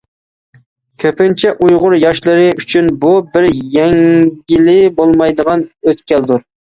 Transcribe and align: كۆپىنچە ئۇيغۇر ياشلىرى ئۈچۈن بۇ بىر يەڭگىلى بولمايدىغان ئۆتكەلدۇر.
كۆپىنچە 1.03 1.51
ئۇيغۇر 1.65 1.95
ياشلىرى 2.03 2.47
ئۈچۈن 2.61 2.89
بۇ 3.03 3.11
بىر 3.35 3.47
يەڭگىلى 3.77 4.77
بولمايدىغان 5.01 5.67
ئۆتكەلدۇر. 5.93 6.43